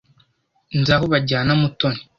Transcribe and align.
Nzi 0.79 0.91
aho 0.95 1.05
bajyana 1.13 1.51
Mutoni. 1.61 1.99